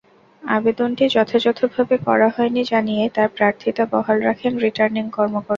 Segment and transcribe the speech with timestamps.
[0.43, 5.49] আবেদনটি যথাযথভাবে করা হয়নি জানিয়ে তাঁর প্রার্থিতা বহাল রাখেন রিটার্নিং কর্মকর্তা।